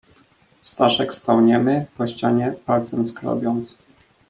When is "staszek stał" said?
0.61-1.41